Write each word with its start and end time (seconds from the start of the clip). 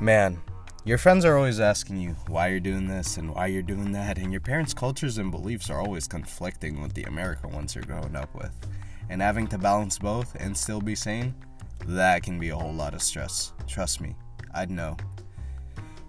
Man, 0.00 0.40
your 0.84 0.96
friends 0.96 1.24
are 1.24 1.36
always 1.36 1.58
asking 1.58 2.00
you 2.00 2.14
why 2.28 2.46
you're 2.46 2.60
doing 2.60 2.86
this 2.86 3.16
and 3.16 3.34
why 3.34 3.48
you're 3.48 3.62
doing 3.62 3.90
that, 3.92 4.16
and 4.16 4.30
your 4.30 4.40
parents' 4.40 4.72
cultures 4.72 5.18
and 5.18 5.32
beliefs 5.32 5.70
are 5.70 5.80
always 5.80 6.06
conflicting 6.06 6.80
with 6.80 6.94
the 6.94 7.02
American 7.02 7.50
ones 7.50 7.74
you're 7.74 7.82
growing 7.82 8.14
up 8.14 8.32
with. 8.32 8.54
And 9.10 9.20
having 9.20 9.48
to 9.48 9.58
balance 9.58 9.98
both 9.98 10.36
and 10.38 10.56
still 10.56 10.80
be 10.80 10.94
sane, 10.94 11.34
that 11.84 12.22
can 12.22 12.38
be 12.38 12.50
a 12.50 12.56
whole 12.56 12.72
lot 12.72 12.94
of 12.94 13.02
stress. 13.02 13.52
Trust 13.66 14.00
me, 14.00 14.14
I'd 14.54 14.70
know. 14.70 14.96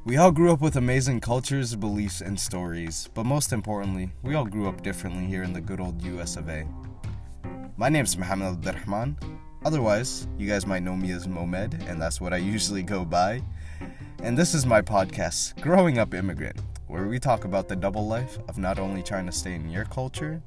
We 0.06 0.18
all 0.18 0.32
grew 0.32 0.54
up 0.54 0.62
with 0.62 0.76
amazing 0.76 1.22
cultures, 1.22 1.76
beliefs, 1.76 2.22
and 2.22 2.40
stories, 2.40 3.10
but 3.16 3.26
most 3.26 3.54
importantly, 3.54 4.12
we 4.22 4.36
all 4.36 4.46
grew 4.46 4.70
up 4.70 4.84
differently 4.84 5.26
here 5.26 5.42
in 5.42 5.52
the 5.52 5.62
good 5.62 5.80
old 5.82 6.00
US 6.04 6.38
of 6.38 6.48
A. 6.48 6.64
My 7.76 7.90
name's 7.90 8.16
Mohammed 8.16 8.54
Abdurrahman. 8.54 9.18
Otherwise, 9.66 10.28
you 10.38 10.48
guys 10.48 10.68
might 10.68 10.84
know 10.84 10.96
me 10.96 11.12
as 11.12 11.28
Momed, 11.28 11.84
and 11.88 12.00
that's 12.00 12.22
what 12.22 12.34
I 12.34 12.38
usually 12.38 12.84
go 12.84 13.04
by. 13.04 13.42
And 14.22 14.38
this 14.38 14.54
is 14.54 14.66
my 14.66 14.82
podcast, 14.82 15.60
Growing 15.62 15.98
Up 15.98 16.14
Immigrant, 16.14 16.60
where 16.88 17.08
we 17.08 17.20
talk 17.20 17.46
about 17.46 17.68
the 17.68 17.76
double 17.76 18.08
life 18.08 18.38
of 18.48 18.58
not 18.58 18.80
only 18.80 19.02
trying 19.02 19.26
to 19.26 19.32
stay 19.32 19.54
in 19.54 19.70
your 19.70 19.86
culture, 19.86 20.42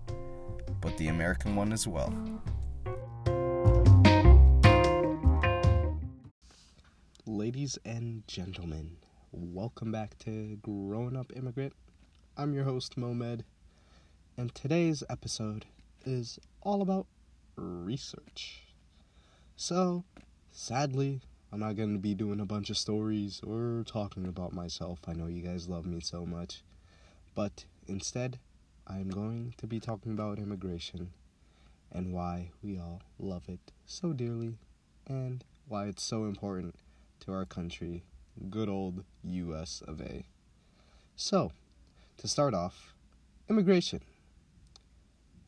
but 0.80 0.96
the 0.98 1.08
American 1.08 1.56
one 1.56 1.72
as 1.72 1.86
well. 1.86 2.12
Ladies 7.26 7.78
and 7.84 8.26
gentlemen, 8.26 8.96
welcome 9.30 9.90
back 9.90 10.18
to 10.18 10.58
Growing 10.62 11.16
Up 11.16 11.32
Immigrant. 11.34 11.72
I'm 12.36 12.52
your 12.52 12.64
host, 12.64 12.96
Momed, 12.96 13.44
and 14.36 14.54
today's 14.54 15.02
episode 15.08 15.66
is 16.04 16.38
all 16.62 16.82
about 16.82 17.06
research. 17.56 18.62
So, 19.56 20.04
sadly, 20.50 21.20
I'm 21.52 21.60
not 21.60 21.76
going 21.76 21.92
to 21.92 21.98
be 21.98 22.14
doing 22.14 22.40
a 22.40 22.46
bunch 22.46 22.70
of 22.70 22.78
stories 22.78 23.42
or 23.46 23.84
talking 23.86 24.26
about 24.26 24.54
myself. 24.54 25.00
I 25.06 25.12
know 25.12 25.26
you 25.26 25.42
guys 25.42 25.68
love 25.68 25.84
me 25.84 26.00
so 26.00 26.24
much. 26.24 26.62
But 27.34 27.66
instead, 27.86 28.38
I'm 28.86 29.10
going 29.10 29.52
to 29.58 29.66
be 29.66 29.78
talking 29.78 30.12
about 30.12 30.38
immigration 30.38 31.10
and 31.92 32.14
why 32.14 32.52
we 32.62 32.78
all 32.78 33.02
love 33.18 33.42
it 33.48 33.60
so 33.84 34.14
dearly 34.14 34.56
and 35.06 35.44
why 35.68 35.88
it's 35.88 36.02
so 36.02 36.24
important 36.24 36.74
to 37.20 37.34
our 37.34 37.44
country, 37.44 38.02
good 38.48 38.70
old 38.70 39.04
US 39.22 39.82
of 39.86 40.00
A. 40.00 40.24
So, 41.16 41.52
to 42.16 42.28
start 42.28 42.54
off, 42.54 42.94
immigration. 43.50 44.00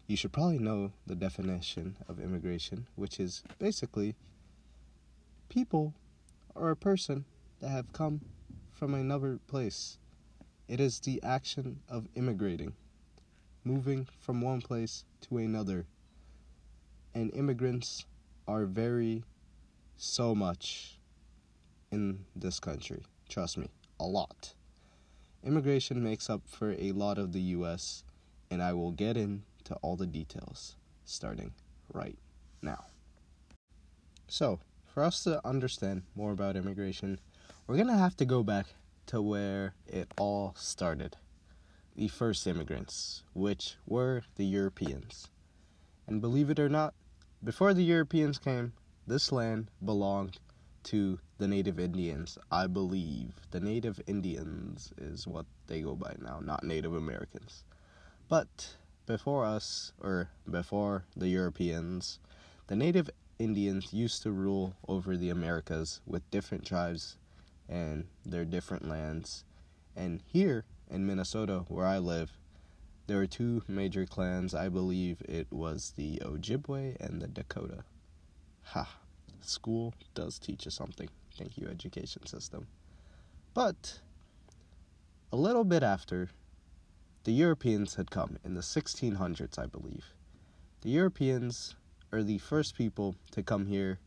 You 0.07 0.19
should 0.19 0.33
probably 0.33 0.59
know 0.59 0.93
the 1.07 1.15
definition 1.15 1.97
of 2.07 2.21
immigration, 2.21 2.89
which 2.95 3.19
is 3.19 3.43
basically 3.59 4.17
people 5.49 5.95
or 6.55 6.71
a 6.71 6.77
person 6.77 7.25
that 7.61 7.69
have 7.69 7.93
come 7.93 8.21
from 8.73 8.95
another 8.95 9.39
place. 9.47 9.99
It 10.69 10.81
is 10.81 11.01
the 11.01 11.23
action 11.23 11.81
of 11.89 12.09
immigrating, 12.15 12.75
moving 13.65 14.07
from 14.21 14.41
one 14.41 14.61
place 14.61 15.05
to 15.23 15.39
another. 15.39 15.87
And 17.15 17.35
immigrants 17.35 18.07
are 18.49 18.65
very, 18.65 19.25
so 19.97 20.35
much 20.35 20.99
in 21.91 22.25
this 22.35 22.59
country. 22.59 23.03
Trust 23.29 23.59
me, 23.59 23.69
a 24.01 24.05
lot. 24.05 24.55
Immigration 25.45 26.03
makes 26.03 26.29
up 26.29 26.43
for 26.47 26.73
a 26.73 26.93
lot 26.93 27.19
of 27.19 27.33
the 27.33 27.41
US, 27.41 28.03
and 28.51 28.63
I 28.63 28.73
will 28.73 28.93
get 28.93 29.17
into 29.17 29.75
all 29.83 29.97
the 29.97 30.07
details 30.07 30.77
starting 31.05 31.53
right 31.93 32.19
now. 32.63 32.85
So, 34.29 34.59
for 34.95 35.03
us 35.03 35.25
to 35.25 35.45
understand 35.45 36.03
more 36.15 36.31
about 36.31 36.55
immigration, 36.55 37.19
we're 37.67 37.75
going 37.75 37.89
to 37.89 37.95
have 37.95 38.17
to 38.17 38.25
go 38.25 38.45
back 38.45 38.67
to 39.07 39.21
where 39.21 39.75
it 39.89 40.09
all 40.17 40.55
started. 40.57 41.17
The 41.97 42.07
first 42.07 42.47
immigrants, 42.47 43.25
which 43.35 43.75
were 43.87 44.23
the 44.37 44.45
Europeans. 44.45 45.27
And 46.07 46.21
believe 46.21 46.49
it 46.49 46.61
or 46.61 46.69
not, 46.69 46.95
before 47.43 47.75
the 47.75 47.83
Europeans 47.83 48.39
came, 48.39 48.73
this 49.05 49.33
land 49.33 49.69
belonged 49.85 50.39
to 50.85 51.19
the 51.39 51.49
native 51.49 51.81
Indians. 51.81 52.39
I 52.53 52.69
believe 52.69 53.33
the 53.51 53.61
native 53.61 54.01
Indians 54.07 54.93
is 54.99 55.27
what 55.27 55.47
they 55.67 55.81
go 55.81 55.97
by 55.97 56.15
now, 56.21 56.39
not 56.41 56.63
Native 56.63 56.95
Americans. 56.95 57.65
But 58.29 58.77
before 59.07 59.45
us, 59.45 59.93
or 60.01 60.31
before 60.49 61.05
the 61.17 61.29
Europeans, 61.29 62.21
the 62.69 62.77
native 62.77 63.11
Indians 63.39 63.93
used 63.93 64.23
to 64.23 64.31
rule 64.31 64.77
over 64.89 65.17
the 65.17 65.31
Americas 65.31 66.01
with 66.07 66.31
different 66.31 66.65
tribes 66.65 67.17
and 67.69 68.07
their 68.25 68.45
different 68.45 68.89
lands. 68.89 69.45
And 69.97 70.23
here 70.27 70.65
in 70.91 71.07
Minnesota, 71.07 71.65
where 71.69 71.87
I 71.87 71.99
live, 71.99 72.33
there 73.07 73.21
are 73.21 73.27
two 73.27 73.63
major 73.69 74.07
clans. 74.07 74.55
I 74.55 74.69
believe 74.69 75.23
it 75.29 75.47
was 75.51 75.93
the 75.97 76.23
Ojibwe 76.25 76.97
and 77.01 77.21
the 77.21 77.27
Dakota. 77.27 77.85
Ha! 78.65 78.89
School 79.41 79.93
does 80.15 80.39
teach 80.39 80.67
us 80.67 80.75
something. 80.75 81.09
Thank 81.37 81.59
you, 81.59 81.69
education 81.69 82.25
system. 82.27 82.67
But 83.53 84.01
a 85.33 85.37
little 85.37 85.65
bit 85.65 85.83
after, 85.83 86.31
the 87.25 87.33
Europeans 87.33 87.97
had 87.97 88.11
come 88.11 88.39
in 88.45 88.55
the 88.55 88.61
1600s, 88.61 89.59
I 89.59 89.67
believe. 89.67 90.07
The 90.83 90.91
Europeans 90.91 91.77
are 92.15 92.23
the 92.23 92.39
first 92.39 92.77
people 92.77 93.17
to 93.33 93.43
come 93.43 93.67
here 93.67 93.99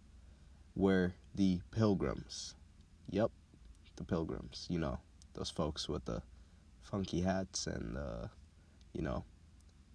were 0.76 1.14
the 1.36 1.60
pilgrims. 1.72 2.56
Yep, 3.10 3.32
the 3.98 4.06
pilgrims. 4.06 4.66
You 4.70 4.80
know, 4.80 5.00
those 5.34 5.50
folks 5.50 5.90
with 5.90 6.06
the 6.06 6.22
funky 6.82 7.20
hats 7.22 7.68
and, 7.68 7.98
uh, 7.98 8.28
you 8.94 9.02
know, 9.02 9.26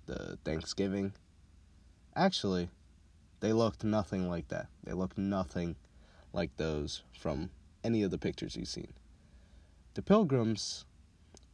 the 0.04 0.38
Thanksgiving. 0.44 1.14
Actually, 2.14 2.68
they 3.40 3.54
looked 3.54 3.82
nothing 3.82 4.28
like 4.28 4.48
that. 4.48 4.66
They 4.84 4.92
looked 4.92 5.16
nothing 5.16 5.76
like 6.34 6.54
those 6.58 7.02
from 7.18 7.48
any 7.82 8.02
of 8.02 8.10
the 8.10 8.18
pictures 8.18 8.56
you've 8.56 8.68
seen. 8.68 8.92
The 9.94 10.02
pilgrims 10.02 10.84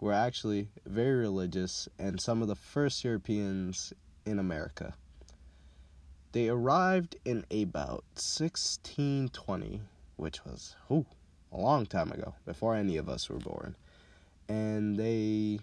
were 0.01 0.13
actually 0.13 0.71
very 0.85 1.15
religious 1.15 1.89
and 2.01 2.21
some 2.21 2.43
of 2.43 2.49
the 2.49 2.57
first 2.57 3.05
Europeans 3.05 3.93
in 4.27 4.41
America. 4.41 4.95
They 6.33 6.51
arrived 6.51 7.17
in 7.25 7.47
about 7.51 8.05
1620, 8.15 9.81
which 10.17 10.45
was 10.45 10.77
whew, 10.89 11.07
a 11.51 11.57
long 11.57 11.87
time 11.87 12.13
ago, 12.13 12.35
before 12.45 12.75
any 12.75 12.99
of 12.99 13.09
us 13.09 13.31
were 13.31 13.39
born. 13.39 13.77
And 14.47 14.99
they 14.99 15.61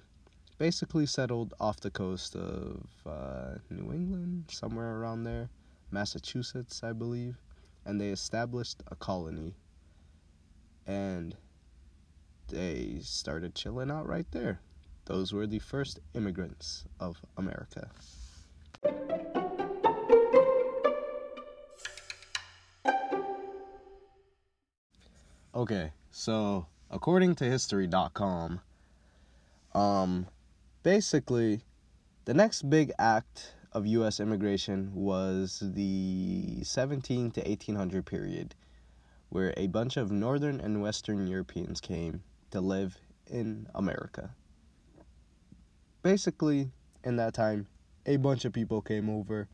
basically 0.57 1.05
settled 1.05 1.53
off 1.59 1.81
the 1.81 1.91
coast 1.91 2.35
of 2.35 2.87
uh, 3.05 3.59
New 3.69 3.93
England, 3.93 4.45
somewhere 4.49 4.97
around 4.97 5.23
there, 5.23 5.49
Massachusetts, 5.91 6.81
I 6.83 6.93
believe, 6.93 7.37
and 7.85 8.01
they 8.01 8.09
established 8.09 8.81
a 8.87 8.95
colony. 8.95 9.53
And 10.87 11.35
they 12.47 12.99
started 13.01 13.53
chilling 13.53 13.91
out 13.91 14.07
right 14.07 14.29
there. 14.31 14.61
Those 15.05 15.31
were 15.31 15.45
the 15.45 15.59
first 15.59 15.99
immigrants 16.15 16.85
of 16.99 17.21
America. 17.37 17.91
Okay, 25.65 25.93
so 26.11 26.67
according 26.91 27.33
to 27.37 27.43
history.com, 27.43 28.61
um, 29.73 30.27
basically, 30.83 31.61
the 32.25 32.35
next 32.35 32.69
big 32.69 32.91
act 32.99 33.55
of 33.71 33.87
U.S. 33.87 34.19
immigration 34.19 34.91
was 34.93 35.63
the 35.73 36.59
17 36.61 37.31
to 37.31 37.41
1800 37.41 38.05
period, 38.05 38.53
where 39.29 39.55
a 39.57 39.65
bunch 39.65 39.97
of 39.97 40.11
Northern 40.11 40.59
and 40.59 40.83
Western 40.83 41.25
Europeans 41.25 41.81
came 41.81 42.21
to 42.51 42.61
live 42.61 42.99
in 43.25 43.65
America. 43.73 44.35
Basically, 46.03 46.69
in 47.03 47.15
that 47.15 47.33
time, 47.33 47.65
a 48.05 48.17
bunch 48.17 48.45
of 48.45 48.53
people 48.53 48.83
came 48.83 49.09
over, 49.09 49.47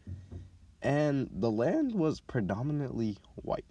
and 0.81 1.30
the 1.31 1.50
land 1.50 1.95
was 1.95 2.19
predominantly 2.19 3.18
white. 3.35 3.63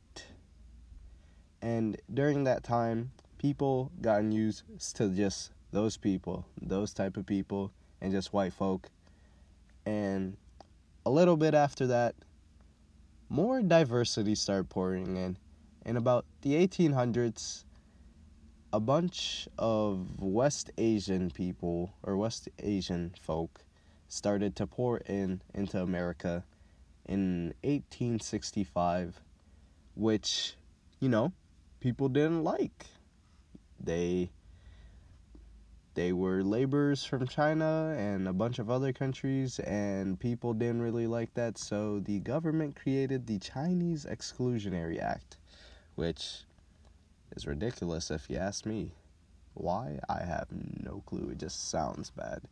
And 1.63 1.97
during 2.13 2.45
that 2.45 2.63
time, 2.63 3.13
people 3.39 3.91
got 4.01 4.25
used 4.25 4.65
to 4.97 5.09
just 5.09 5.53
those 5.73 5.97
people, 5.97 6.47
those 6.61 6.93
type 6.93 7.17
of 7.17 7.27
people, 7.27 7.73
and 8.01 8.13
just 8.13 8.33
white 8.33 8.53
folk. 8.53 8.89
And 9.85 10.37
a 11.05 11.11
little 11.11 11.37
bit 11.37 11.55
after 11.55 11.87
that, 11.89 12.15
more 13.29 13.63
diversity 13.63 14.35
started 14.35 14.69
pouring 14.69 15.17
in. 15.17 15.37
In 15.87 15.97
about 15.97 16.25
the 16.43 16.55
1800s, 16.67 17.65
a 18.73 18.81
bunch 18.81 19.49
of 19.59 20.21
West 20.21 20.71
Asian 20.79 21.31
people 21.31 21.93
or 22.03 22.17
West 22.17 22.49
Asian 22.59 23.15
folk 23.21 23.65
started 24.09 24.57
to 24.57 24.67
pour 24.67 24.99
in 24.99 25.41
into 25.55 25.81
America 25.81 26.45
in 27.07 27.55
1865, 27.63 29.21
which, 29.95 30.55
you 31.01 31.09
know, 31.09 31.33
people 31.81 32.09
didn't 32.09 32.45
like. 32.45 32.87
They 33.83 34.31
they 35.95 36.13
were 36.13 36.45
laborers 36.45 37.05
from 37.05 37.27
China 37.27 37.95
and 37.99 38.29
a 38.29 38.33
bunch 38.33 38.59
of 38.61 38.71
other 38.71 38.93
countries, 38.93 39.59
and 39.59 40.19
people 40.19 40.55
didn't 40.55 40.83
really 40.83 41.09
like 41.09 41.35
that, 41.35 41.59
so 41.59 41.99
the 41.99 42.21
government 42.21 42.77
created 42.81 43.27
the 43.27 43.39
Chinese 43.41 44.07
Exclusionary 44.07 45.03
Act, 45.03 45.37
which 45.97 46.45
is 47.35 47.47
ridiculous 47.47 48.11
if 48.11 48.31
you 48.31 48.37
ask 48.37 48.65
me. 48.65 48.93
Why? 49.55 49.99
I 50.09 50.23
have 50.25 50.47
no 50.53 51.03
clue. 51.07 51.31
It 51.33 51.39
just 51.39 51.71
sounds 51.71 52.11
bad. 52.11 52.43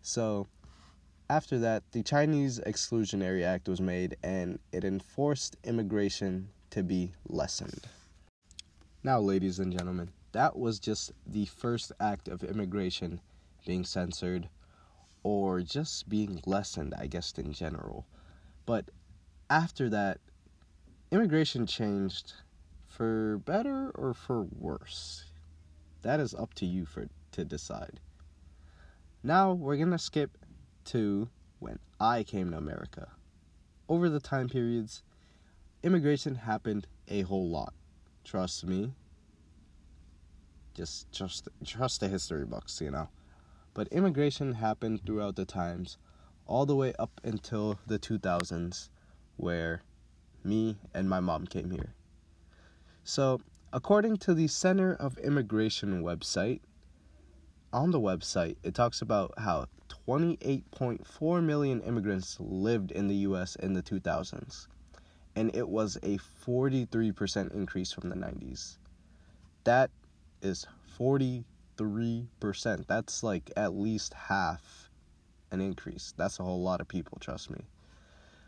So, 0.00 0.46
after 1.28 1.58
that, 1.58 1.82
the 1.90 2.04
Chinese 2.04 2.60
Exclusionary 2.60 3.44
Act 3.44 3.68
was 3.68 3.80
made 3.80 4.16
and 4.22 4.60
it 4.72 4.84
enforced 4.84 5.56
immigration 5.64 6.48
to 6.70 6.84
be 6.84 7.12
lessened. 7.28 7.86
Now, 9.04 9.20
ladies 9.20 9.60
and 9.60 9.72
gentlemen, 9.72 10.10
that 10.32 10.58
was 10.58 10.80
just 10.80 11.12
the 11.24 11.46
first 11.46 11.92
act 12.00 12.26
of 12.26 12.42
immigration 12.42 13.20
being 13.64 13.84
censored 13.84 14.48
or 15.22 15.60
just 15.60 16.08
being 16.08 16.40
lessened, 16.46 16.94
I 16.98 17.06
guess, 17.06 17.32
in 17.38 17.52
general. 17.52 18.06
But 18.66 18.90
after 19.48 19.88
that, 19.90 20.18
immigration 21.12 21.64
changed 21.66 22.32
for 22.88 23.38
better 23.38 23.90
or 23.94 24.14
for 24.14 24.42
worse. 24.42 25.24
That 26.02 26.18
is 26.18 26.34
up 26.34 26.54
to 26.54 26.66
you 26.66 26.84
for 26.84 27.08
to 27.32 27.44
decide. 27.44 28.00
Now 29.22 29.52
we're 29.52 29.76
going 29.76 29.92
to 29.92 29.98
skip 29.98 30.36
to 30.86 31.28
when 31.60 31.78
I 32.00 32.24
came 32.24 32.50
to 32.50 32.56
America. 32.56 33.08
Over 33.88 34.08
the 34.08 34.20
time 34.20 34.48
periods, 34.48 35.04
immigration 35.84 36.34
happened 36.34 36.88
a 37.06 37.22
whole 37.22 37.48
lot. 37.48 37.74
Trust 38.28 38.66
me, 38.66 38.92
just 40.74 41.10
trust 41.14 41.48
trust 41.64 42.00
the 42.00 42.08
history 42.08 42.44
books, 42.44 42.78
you 42.78 42.90
know. 42.90 43.08
But 43.72 43.88
immigration 43.88 44.52
happened 44.52 45.00
throughout 45.06 45.34
the 45.34 45.46
times, 45.46 45.96
all 46.46 46.66
the 46.66 46.76
way 46.76 46.92
up 46.98 47.22
until 47.24 47.78
the 47.86 47.98
2000s, 47.98 48.90
where 49.38 49.80
me 50.44 50.76
and 50.92 51.08
my 51.08 51.20
mom 51.20 51.46
came 51.46 51.70
here. 51.70 51.94
So, 53.02 53.40
according 53.72 54.18
to 54.18 54.34
the 54.34 54.48
Center 54.48 54.92
of 54.92 55.16
Immigration 55.16 56.02
website, 56.02 56.60
on 57.72 57.92
the 57.92 58.00
website, 58.00 58.56
it 58.62 58.74
talks 58.74 59.00
about 59.00 59.32
how 59.38 59.68
28.4 60.06 61.42
million 61.42 61.80
immigrants 61.80 62.36
lived 62.38 62.90
in 62.90 63.08
the 63.08 63.16
US 63.28 63.56
in 63.56 63.72
the 63.72 63.82
2000s, 63.82 64.66
and 65.38 65.54
it 65.54 65.68
was 65.68 65.94
a 66.02 66.18
43% 66.44 67.54
increase 67.54 67.92
from 67.92 68.08
the 68.08 68.16
90s. 68.16 68.76
That 69.62 69.88
is 70.42 70.66
43%. 70.98 71.44
That's 72.88 73.22
like 73.22 73.52
at 73.56 73.72
least 73.72 74.14
half 74.14 74.90
an 75.52 75.60
increase. 75.60 76.12
That's 76.16 76.40
a 76.40 76.42
whole 76.42 76.60
lot 76.60 76.80
of 76.80 76.88
people, 76.88 77.18
trust 77.20 77.50
me. 77.50 77.60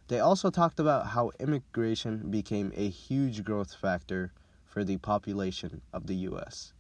They 0.09 0.19
also 0.19 0.51
talked 0.51 0.81
about 0.81 1.07
how 1.07 1.31
immigration 1.39 2.29
became 2.29 2.73
a 2.75 2.89
huge 2.89 3.45
growth 3.45 3.73
factor 3.73 4.33
for 4.65 4.83
the 4.83 4.97
population 4.97 5.83
of 5.93 6.09
the 6.09 6.17
US 6.17 6.73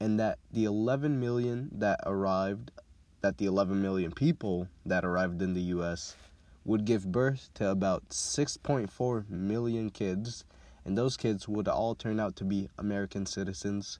and 0.00 0.18
that 0.18 0.38
the 0.50 0.64
11 0.64 1.20
million 1.20 1.70
that 1.74 2.00
arrived 2.04 2.72
that 3.20 3.38
the 3.38 3.46
11 3.46 3.80
million 3.80 4.10
people 4.10 4.66
that 4.84 5.04
arrived 5.04 5.40
in 5.40 5.54
the 5.54 5.62
US 5.78 6.16
would 6.64 6.84
give 6.84 7.10
birth 7.10 7.50
to 7.54 7.70
about 7.70 8.08
6.4 8.08 9.28
million 9.28 9.90
kids 9.90 10.44
and 10.84 10.96
those 10.96 11.16
kids 11.16 11.48
would 11.48 11.68
all 11.68 11.94
turn 11.94 12.20
out 12.20 12.36
to 12.36 12.44
be 12.44 12.68
American 12.78 13.26
citizens 13.26 13.98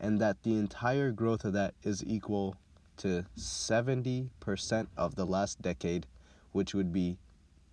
and 0.00 0.20
that 0.20 0.42
the 0.42 0.56
entire 0.58 1.10
growth 1.10 1.44
of 1.44 1.52
that 1.54 1.74
is 1.82 2.04
equal 2.04 2.56
to 2.98 3.24
70% 3.36 4.86
of 4.96 5.14
the 5.14 5.26
last 5.26 5.60
decade, 5.60 6.06
which 6.52 6.74
would 6.74 6.92
be 6.92 7.18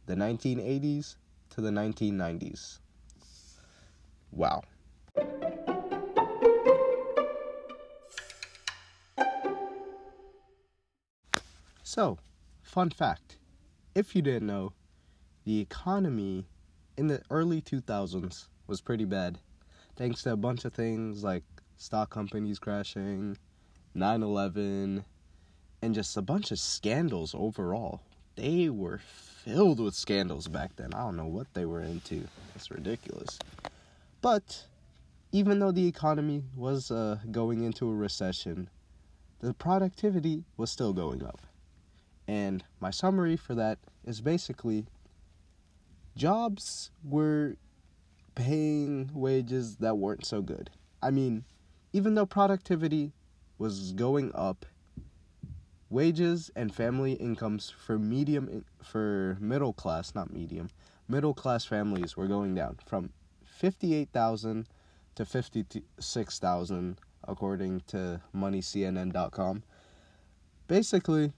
the 0.06 0.16
1980s 0.16 1.16
to 1.50 1.62
the 1.62 1.70
1990s. 1.70 2.80
Wow. 4.32 4.64
So, 11.84 12.18
fun 12.64 12.90
fact 12.90 13.38
if 13.96 14.16
you 14.16 14.22
didn't 14.22 14.48
know, 14.48 14.74
the 15.46 15.60
economy 15.60 16.46
in 16.98 17.08
the 17.08 17.22
early 17.30 17.62
2000s 17.62 18.48
was 18.68 18.82
pretty 18.82 19.06
bad 19.06 19.40
thanks 19.96 20.24
to 20.24 20.32
a 20.32 20.38
bunch 20.38 20.66
of 20.66 20.74
things 20.74 21.24
like 21.24 21.44
stock 21.78 22.10
companies 22.10 22.60
crashing, 22.60 23.38
9 23.94 24.24
11, 24.24 25.06
and 25.82 25.96
just 25.96 26.18
a 26.18 26.22
bunch 26.22 26.52
of 26.52 26.60
scandals 26.60 27.36
overall. 27.38 28.02
They 28.36 28.70
were 28.70 29.00
filled 29.00 29.80
with 29.80 29.94
scandals 29.94 30.48
back 30.48 30.76
then. 30.76 30.94
I 30.94 31.00
don't 31.00 31.18
know 31.18 31.28
what 31.28 31.54
they 31.54 31.66
were 31.66 31.82
into. 31.82 32.28
It's 32.56 32.72
ridiculous. 32.72 33.38
But 34.22 34.66
even 35.32 35.60
though 35.60 35.72
the 35.72 35.88
economy 35.88 36.44
was 36.56 36.90
uh, 36.90 37.18
going 37.30 37.64
into 37.64 37.90
a 37.90 37.94
recession, 37.94 38.70
the 39.40 39.54
productivity 39.54 40.46
was 40.58 40.72
still 40.72 40.94
going 40.94 41.24
up. 41.24 41.42
And 42.28 42.64
my 42.80 42.90
summary 42.90 43.36
for 43.36 43.56
that 43.56 43.80
is 44.06 44.22
basically 44.22 44.86
jobs 46.16 46.92
were 47.04 47.58
paying 48.36 49.10
wages 49.14 49.78
that 49.78 49.98
weren't 49.98 50.26
so 50.26 50.42
good. 50.42 50.70
I 51.02 51.12
mean, 51.12 51.44
even 51.92 52.16
though 52.16 52.26
productivity 52.26 53.12
was 53.58 53.92
going 53.92 54.32
up, 54.34 54.66
wages 55.90 56.50
and 56.56 56.74
family 56.74 57.14
incomes 57.14 57.70
for 57.70 58.00
medium 58.00 58.66
for 58.82 59.38
middle 59.40 59.74
class, 59.74 60.16
not 60.16 60.34
medium, 60.34 60.70
middle 61.08 61.34
class 61.34 61.66
families 61.66 62.18
were 62.18 62.28
going 62.28 62.56
down 62.56 62.78
from 62.86 63.12
58,000 63.46 64.68
to 65.16 65.26
56,000 65.26 67.00
according 67.28 67.82
to 67.82 68.22
moneycnn.com. 68.36 69.64
Basically, 70.68 71.34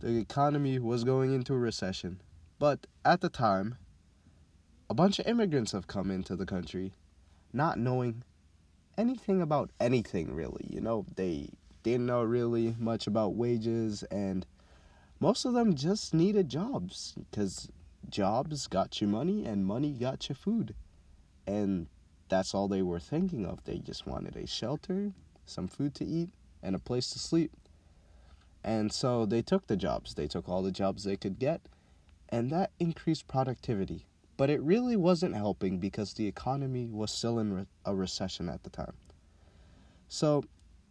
the 0.00 0.18
economy 0.18 0.78
was 0.78 1.04
going 1.04 1.34
into 1.34 1.54
a 1.54 1.58
recession, 1.58 2.20
but 2.58 2.86
at 3.04 3.20
the 3.20 3.28
time, 3.28 3.76
a 4.88 4.94
bunch 4.94 5.18
of 5.18 5.26
immigrants 5.26 5.72
have 5.72 5.86
come 5.86 6.10
into 6.10 6.34
the 6.34 6.46
country 6.46 6.92
not 7.52 7.78
knowing 7.78 8.22
anything 8.96 9.40
about 9.42 9.70
anything 9.80 10.34
really. 10.34 10.66
You 10.68 10.80
know, 10.80 11.04
they 11.16 11.50
didn't 11.82 12.06
know 12.06 12.22
really 12.22 12.74
much 12.78 13.06
about 13.06 13.34
wages, 13.34 14.02
and 14.04 14.46
most 15.20 15.44
of 15.44 15.52
them 15.52 15.74
just 15.74 16.14
needed 16.14 16.48
jobs 16.48 17.14
because 17.30 17.68
jobs 18.08 18.66
got 18.66 19.00
you 19.00 19.06
money 19.06 19.44
and 19.44 19.66
money 19.66 19.92
got 19.92 20.28
you 20.28 20.34
food. 20.34 20.74
And 21.46 21.88
that's 22.28 22.54
all 22.54 22.68
they 22.68 22.82
were 22.82 23.00
thinking 23.00 23.44
of. 23.44 23.64
They 23.64 23.78
just 23.78 24.06
wanted 24.06 24.36
a 24.36 24.46
shelter, 24.46 25.12
some 25.44 25.68
food 25.68 25.94
to 25.96 26.04
eat, 26.04 26.30
and 26.62 26.74
a 26.74 26.78
place 26.78 27.10
to 27.10 27.18
sleep. 27.18 27.52
And 28.62 28.92
so 28.92 29.24
they 29.26 29.42
took 29.42 29.66
the 29.66 29.76
jobs. 29.76 30.14
They 30.14 30.26
took 30.26 30.48
all 30.48 30.62
the 30.62 30.72
jobs 30.72 31.04
they 31.04 31.16
could 31.16 31.38
get, 31.38 31.62
and 32.28 32.50
that 32.50 32.70
increased 32.78 33.26
productivity. 33.26 34.06
But 34.36 34.50
it 34.50 34.60
really 34.62 34.96
wasn't 34.96 35.34
helping 35.34 35.78
because 35.78 36.14
the 36.14 36.26
economy 36.26 36.88
was 36.90 37.10
still 37.10 37.38
in 37.38 37.52
re- 37.52 37.66
a 37.84 37.94
recession 37.94 38.48
at 38.48 38.62
the 38.62 38.70
time. 38.70 38.94
So, 40.08 40.44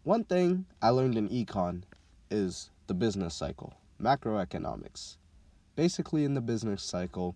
one 0.03 0.23
thing 0.23 0.65
I 0.81 0.89
learned 0.89 1.17
in 1.17 1.29
econ 1.29 1.83
is 2.31 2.69
the 2.87 2.93
business 2.93 3.35
cycle, 3.35 3.73
macroeconomics. 4.01 5.17
Basically, 5.75 6.25
in 6.25 6.33
the 6.35 6.41
business 6.41 6.83
cycle, 6.83 7.35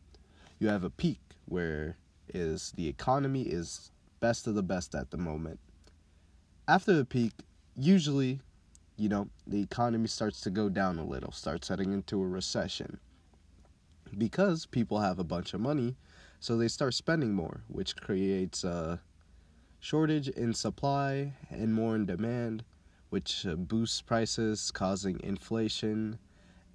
you 0.60 0.68
have 0.70 0.84
a 0.84 0.90
peak 0.90 1.20
where 1.46 1.98
is 2.34 2.72
the 2.76 2.88
economy 2.88 3.44
is 3.44 3.92
best 4.20 4.48
of 4.48 4.56
the 4.56 4.64
best 4.64 4.96
at 4.96 5.12
the 5.12 5.18
moment. 5.18 5.60
After 6.68 6.94
the 6.94 7.06
peak, 7.06 7.34
usually, 7.76 8.40
you 8.98 9.10
know, 9.10 9.28
the 9.48 9.62
economy 9.62 10.08
starts 10.08 10.42
to 10.42 10.50
go 10.50 10.70
down 10.70 11.00
a 11.00 11.06
little, 11.06 11.32
starts 11.32 11.68
heading 11.68 11.94
into 11.94 12.22
a 12.22 12.28
recession 12.28 13.00
because 14.18 14.66
people 14.66 15.00
have 15.00 15.20
a 15.20 15.24
bunch 15.24 15.54
of 15.54 15.62
money, 15.62 15.96
so 16.40 16.58
they 16.58 16.68
start 16.68 16.94
spending 16.94 17.34
more, 17.34 17.64
which 17.68 17.96
creates 17.96 18.64
a 18.64 19.02
shortage 19.80 20.28
in 20.30 20.54
supply 20.54 21.34
and 21.50 21.74
more 21.74 21.96
in 21.96 22.06
demand, 22.06 22.64
which 23.10 23.46
uh, 23.46 23.56
boosts 23.56 24.02
prices, 24.02 24.72
causing 24.72 25.20
inflation, 25.24 26.18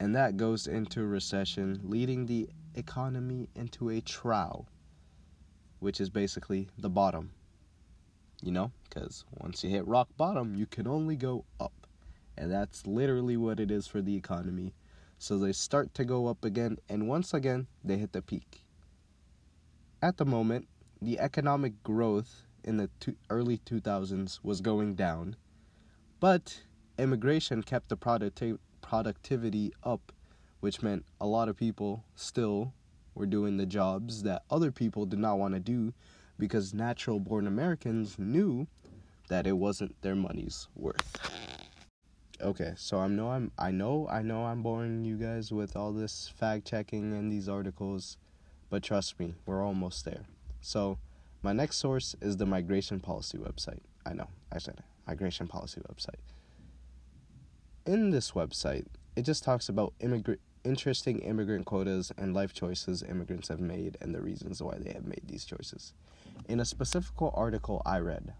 and 0.00 0.14
that 0.14 0.36
goes 0.36 0.66
into 0.66 1.04
recession, 1.04 1.80
leading 1.82 2.26
the 2.26 2.48
economy 2.74 3.48
into 3.54 3.90
a 3.90 4.00
trough, 4.00 4.66
which 5.80 6.00
is 6.00 6.10
basically 6.10 6.68
the 6.78 6.90
bottom. 6.90 7.30
You 8.42 8.52
know, 8.52 8.70
because 8.84 9.24
once 9.40 9.64
you 9.64 9.70
hit 9.70 9.86
rock 9.88 10.08
bottom, 10.16 10.54
you 10.54 10.66
can 10.66 10.86
only 10.86 11.16
go 11.16 11.44
up. 11.58 11.77
And 12.38 12.52
that's 12.52 12.86
literally 12.86 13.36
what 13.36 13.58
it 13.58 13.68
is 13.68 13.88
for 13.88 14.00
the 14.00 14.14
economy. 14.14 14.72
So 15.18 15.38
they 15.38 15.52
start 15.52 15.92
to 15.94 16.04
go 16.04 16.28
up 16.28 16.44
again, 16.44 16.78
and 16.88 17.08
once 17.08 17.34
again, 17.34 17.66
they 17.82 17.96
hit 17.96 18.12
the 18.12 18.22
peak. 18.22 18.64
At 20.00 20.18
the 20.18 20.24
moment, 20.24 20.68
the 21.02 21.18
economic 21.18 21.82
growth 21.82 22.44
in 22.62 22.76
the 22.76 22.88
early 23.28 23.58
2000s 23.58 24.38
was 24.44 24.60
going 24.60 24.94
down, 24.94 25.34
but 26.20 26.60
immigration 26.96 27.64
kept 27.64 27.88
the 27.88 27.96
producti- 27.96 28.58
productivity 28.82 29.72
up, 29.82 30.12
which 30.60 30.80
meant 30.80 31.04
a 31.20 31.26
lot 31.26 31.48
of 31.48 31.56
people 31.56 32.04
still 32.14 32.72
were 33.16 33.26
doing 33.26 33.56
the 33.56 33.66
jobs 33.66 34.22
that 34.22 34.44
other 34.48 34.70
people 34.70 35.06
did 35.06 35.18
not 35.18 35.40
want 35.40 35.54
to 35.54 35.60
do 35.60 35.92
because 36.38 36.72
natural 36.72 37.18
born 37.18 37.48
Americans 37.48 38.16
knew 38.16 38.68
that 39.28 39.44
it 39.44 39.56
wasn't 39.56 40.00
their 40.02 40.14
money's 40.14 40.68
worth. 40.76 41.37
Okay, 42.40 42.74
so 42.76 42.98
I 42.98 43.08
know 43.08 43.30
I'm 43.30 43.50
I 43.58 43.72
know 43.72 44.06
I 44.08 44.22
know 44.22 44.44
I'm 44.44 44.62
boring 44.62 45.04
you 45.04 45.16
guys 45.16 45.50
with 45.50 45.74
all 45.74 45.92
this 45.92 46.32
fact 46.36 46.66
checking 46.66 47.12
and 47.12 47.32
these 47.32 47.48
articles, 47.48 48.16
but 48.70 48.84
trust 48.84 49.18
me, 49.18 49.34
we're 49.44 49.64
almost 49.64 50.04
there. 50.04 50.24
So, 50.60 50.98
my 51.42 51.52
next 51.52 51.78
source 51.78 52.14
is 52.20 52.36
the 52.36 52.46
migration 52.46 53.00
policy 53.00 53.38
website. 53.38 53.80
I 54.06 54.12
know, 54.12 54.28
I 54.52 54.58
said 54.58 54.74
it. 54.78 54.84
Migration 55.08 55.48
policy 55.48 55.80
website. 55.90 56.20
In 57.84 58.10
this 58.10 58.30
website, 58.30 58.86
it 59.16 59.22
just 59.22 59.42
talks 59.42 59.68
about 59.68 59.94
immigrant 59.98 60.40
interesting 60.62 61.18
immigrant 61.20 61.64
quotas 61.64 62.12
and 62.16 62.34
life 62.34 62.52
choices 62.52 63.02
immigrants 63.02 63.48
have 63.48 63.60
made 63.60 63.96
and 64.00 64.14
the 64.14 64.20
reasons 64.20 64.62
why 64.62 64.76
they 64.78 64.92
have 64.92 65.06
made 65.06 65.22
these 65.26 65.44
choices. 65.44 65.92
In 66.48 66.60
a 66.60 66.64
specific 66.64 67.20
article 67.20 67.82
I 67.84 67.98
read, 67.98 68.34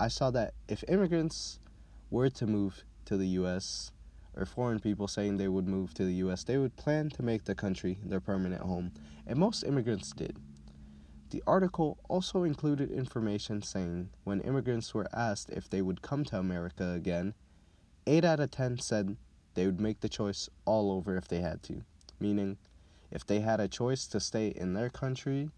I 0.00 0.08
saw 0.08 0.32
that 0.32 0.54
if 0.66 0.82
immigrants 0.88 1.60
were 2.10 2.30
to 2.30 2.46
move 2.48 2.82
to 3.06 3.16
the 3.16 3.28
US 3.28 3.92
or 4.36 4.44
foreign 4.44 4.80
people 4.80 5.06
saying 5.06 5.36
they 5.36 5.48
would 5.48 5.68
move 5.68 5.94
to 5.94 6.04
the 6.04 6.14
US, 6.14 6.44
they 6.44 6.58
would 6.58 6.76
plan 6.76 7.10
to 7.10 7.22
make 7.22 7.44
the 7.44 7.54
country 7.54 7.98
their 8.04 8.20
permanent 8.20 8.62
home, 8.62 8.92
and 9.26 9.38
most 9.38 9.62
immigrants 9.62 10.12
did. 10.12 10.38
The 11.30 11.42
article 11.46 11.98
also 12.08 12.44
included 12.44 12.90
information 12.90 13.62
saying 13.62 14.10
when 14.24 14.40
immigrants 14.40 14.94
were 14.94 15.08
asked 15.12 15.50
if 15.50 15.68
they 15.68 15.82
would 15.82 16.02
come 16.02 16.24
to 16.26 16.38
America 16.38 16.92
again, 16.92 17.34
8 18.06 18.24
out 18.24 18.40
of 18.40 18.50
10 18.50 18.78
said 18.78 19.16
they 19.54 19.66
would 19.66 19.80
make 19.80 20.00
the 20.00 20.08
choice 20.08 20.48
all 20.64 20.92
over 20.92 21.16
if 21.16 21.28
they 21.28 21.40
had 21.40 21.62
to. 21.64 21.82
Meaning, 22.20 22.58
if 23.10 23.26
they 23.26 23.40
had 23.40 23.60
a 23.60 23.68
choice 23.68 24.06
to 24.08 24.20
stay 24.20 24.48
in 24.48 24.74
their 24.74 24.90
country 24.90 25.50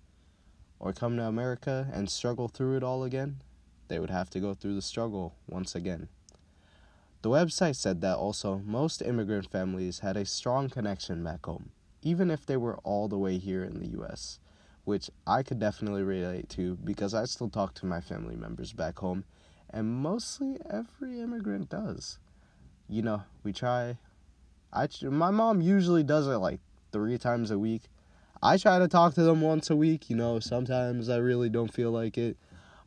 or 0.78 0.92
come 0.92 1.16
to 1.16 1.24
America 1.24 1.88
and 1.92 2.10
struggle 2.10 2.48
through 2.48 2.76
it 2.76 2.82
all 2.82 3.04
again, 3.04 3.42
they 3.88 3.98
would 3.98 4.10
have 4.10 4.30
to 4.30 4.40
go 4.40 4.54
through 4.54 4.74
the 4.74 4.82
struggle 4.82 5.34
once 5.46 5.74
again. 5.74 6.08
The 7.22 7.30
website 7.30 7.76
said 7.76 8.00
that 8.02 8.16
also 8.16 8.62
most 8.64 9.02
immigrant 9.02 9.50
families 9.50 10.00
had 10.00 10.16
a 10.16 10.24
strong 10.24 10.68
connection 10.68 11.24
back 11.24 11.46
home, 11.46 11.70
even 12.02 12.30
if 12.30 12.46
they 12.46 12.56
were 12.56 12.78
all 12.84 13.08
the 13.08 13.18
way 13.18 13.38
here 13.38 13.64
in 13.64 13.80
the 13.80 14.00
US, 14.00 14.38
which 14.84 15.10
I 15.26 15.42
could 15.42 15.58
definitely 15.58 16.02
relate 16.04 16.48
to 16.50 16.76
because 16.76 17.14
I 17.14 17.24
still 17.24 17.48
talk 17.50 17.74
to 17.74 17.86
my 17.86 18.00
family 18.00 18.36
members 18.36 18.72
back 18.72 18.98
home, 19.00 19.24
and 19.70 19.92
mostly 19.92 20.58
every 20.70 21.20
immigrant 21.20 21.68
does 21.68 22.18
you 22.88 23.02
know, 23.02 23.22
we 23.42 23.52
try. 23.52 23.98
I 24.72 24.88
my 25.02 25.30
mom 25.30 25.60
usually 25.60 26.02
does 26.02 26.26
it 26.26 26.36
like 26.38 26.60
three 26.92 27.18
times 27.18 27.50
a 27.50 27.58
week. 27.58 27.82
I 28.42 28.56
try 28.58 28.78
to 28.78 28.88
talk 28.88 29.14
to 29.14 29.22
them 29.22 29.40
once 29.40 29.70
a 29.70 29.76
week. 29.76 30.10
You 30.10 30.16
know, 30.16 30.40
sometimes 30.40 31.08
I 31.08 31.16
really 31.16 31.48
don't 31.48 31.72
feel 31.72 31.90
like 31.90 32.18
it, 32.18 32.36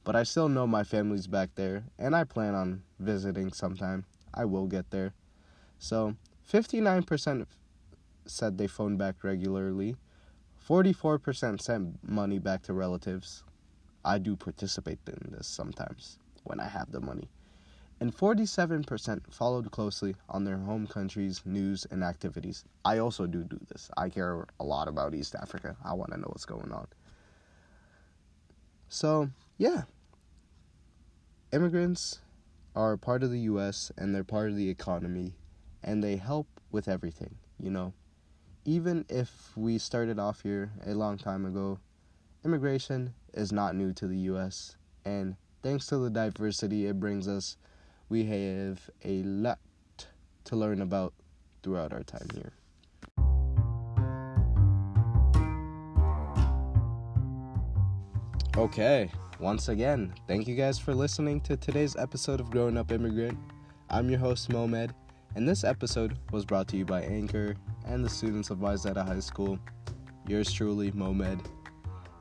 but 0.03 0.15
I 0.15 0.23
still 0.23 0.49
know 0.49 0.67
my 0.67 0.83
family's 0.83 1.27
back 1.27 1.55
there, 1.55 1.83
and 1.97 2.15
I 2.15 2.23
plan 2.23 2.55
on 2.55 2.83
visiting 2.99 3.51
sometime. 3.51 4.05
I 4.33 4.45
will 4.45 4.67
get 4.67 4.91
there. 4.91 5.13
So, 5.77 6.15
59% 6.51 7.45
said 8.25 8.57
they 8.57 8.67
phone 8.67 8.97
back 8.97 9.23
regularly. 9.23 9.95
44% 10.67 11.61
sent 11.61 12.07
money 12.07 12.39
back 12.39 12.63
to 12.63 12.73
relatives. 12.73 13.43
I 14.03 14.17
do 14.17 14.35
participate 14.35 14.99
in 15.07 15.31
this 15.31 15.47
sometimes 15.47 16.19
when 16.43 16.59
I 16.59 16.67
have 16.67 16.91
the 16.91 17.01
money 17.01 17.29
and 17.99 18.15
47% 18.15 19.21
followed 19.31 19.71
closely 19.71 20.15
on 20.29 20.45
their 20.45 20.57
home 20.57 20.87
country's 20.87 21.41
news 21.45 21.85
and 21.91 22.03
activities. 22.03 22.63
I 22.85 22.99
also 22.99 23.27
do 23.27 23.43
do 23.43 23.59
this. 23.67 23.91
I 23.97 24.09
care 24.09 24.45
a 24.59 24.63
lot 24.63 24.87
about 24.87 25.13
East 25.13 25.35
Africa. 25.35 25.75
I 25.83 25.93
want 25.93 26.11
to 26.11 26.17
know 26.17 26.27
what's 26.27 26.45
going 26.45 26.71
on. 26.71 26.87
So, 28.87 29.29
yeah. 29.57 29.83
Immigrants 31.51 32.19
are 32.75 32.97
part 32.97 33.23
of 33.23 33.31
the 33.31 33.39
US 33.41 33.91
and 33.97 34.13
they're 34.13 34.23
part 34.23 34.49
of 34.49 34.55
the 34.55 34.69
economy 34.69 35.33
and 35.83 36.03
they 36.03 36.17
help 36.17 36.47
with 36.71 36.87
everything, 36.87 37.35
you 37.59 37.69
know. 37.69 37.93
Even 38.65 39.05
if 39.09 39.51
we 39.55 39.77
started 39.77 40.19
off 40.19 40.41
here 40.41 40.71
a 40.85 40.93
long 40.93 41.17
time 41.17 41.45
ago, 41.45 41.79
immigration 42.45 43.13
is 43.33 43.51
not 43.51 43.75
new 43.75 43.93
to 43.93 44.07
the 44.07 44.17
US 44.31 44.75
and 45.05 45.35
thanks 45.63 45.87
to 45.87 45.97
the 45.97 46.09
diversity 46.09 46.85
it 46.85 46.99
brings 46.99 47.27
us 47.27 47.57
we 48.09 48.25
have 48.25 48.89
a 49.05 49.21
lot 49.23 49.59
to 50.45 50.55
learn 50.55 50.81
about 50.81 51.13
throughout 51.61 51.93
our 51.93 52.03
time 52.03 52.27
here. 52.33 52.53
Okay, 58.57 59.11
once 59.39 59.69
again, 59.69 60.13
thank 60.27 60.47
you 60.47 60.55
guys 60.55 60.77
for 60.77 60.93
listening 60.93 61.39
to 61.39 61.55
today's 61.55 61.95
episode 61.95 62.41
of 62.41 62.51
Growing 62.51 62.77
Up 62.77 62.91
Immigrant. 62.91 63.37
I'm 63.89 64.09
your 64.09 64.19
host, 64.19 64.51
Momed, 64.51 64.93
and 65.35 65.47
this 65.47 65.63
episode 65.63 66.19
was 66.31 66.43
brought 66.43 66.67
to 66.69 66.77
you 66.77 66.83
by 66.83 67.03
Anchor 67.03 67.55
and 67.85 68.03
the 68.03 68.09
students 68.09 68.49
of 68.49 68.57
Wayzata 68.57 69.07
High 69.07 69.21
School. 69.21 69.57
Yours 70.27 70.51
truly, 70.51 70.91
Momed. 70.91 71.41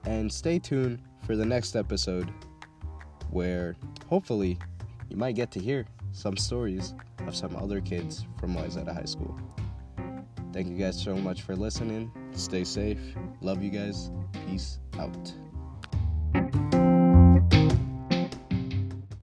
And 0.05 0.33
stay 0.33 0.61
tuned 0.61 1.01
for 1.27 1.35
the 1.35 1.45
next 1.45 1.75
episode 1.75 2.33
where 3.31 3.75
hopefully 4.09 4.57
you 5.09 5.17
might 5.17 5.35
get 5.35 5.51
to 5.53 5.61
hear 5.61 5.87
some 6.13 6.37
stories 6.37 6.95
of 7.27 7.35
some 7.35 7.57
other 7.57 7.81
kids 7.81 8.27
from 8.39 8.55
Wayzata 8.55 8.95
High 8.95 9.07
School. 9.07 9.37
Thank 10.53 10.69
you 10.69 10.77
guys 10.77 11.03
so 11.03 11.17
much 11.17 11.43
for 11.43 11.57
listening. 11.57 12.13
Stay 12.33 12.63
safe. 12.63 13.01
Love 13.41 13.61
you 13.61 13.71
guys. 13.71 14.13
Peace 14.47 14.79
out. 15.01 15.33